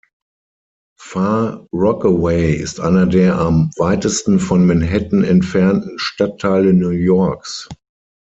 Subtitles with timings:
[0.99, 7.69] Far Rockaway ist einer der am weitesten von Manhattan entfernten Stadtteile New Yorks.